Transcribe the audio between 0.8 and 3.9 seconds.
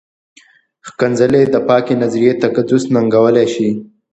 ښکنځلې د پاکې نظریې تقدس ننګولی شي.